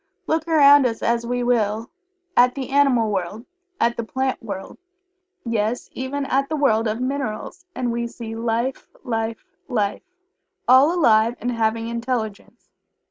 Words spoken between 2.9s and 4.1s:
world at the